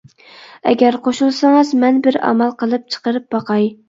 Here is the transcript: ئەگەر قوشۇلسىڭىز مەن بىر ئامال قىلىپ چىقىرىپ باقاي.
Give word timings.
ئەگەر 0.69 0.95
قوشۇلسىڭىز 1.07 1.73
مەن 1.83 1.99
بىر 2.07 2.17
ئامال 2.31 2.55
قىلىپ 2.63 2.89
چىقىرىپ 2.95 3.29
باقاي. 3.37 3.69